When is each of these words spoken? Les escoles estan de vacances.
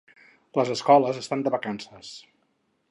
Les 0.59 0.71
escoles 0.75 1.21
estan 1.21 1.45
de 1.49 1.55
vacances. 1.59 2.13